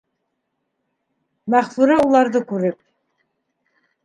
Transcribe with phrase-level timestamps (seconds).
[1.55, 2.81] Мәғфүрә уларҙы күреп: